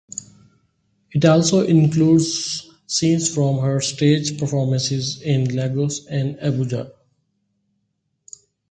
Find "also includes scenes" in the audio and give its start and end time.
1.25-3.31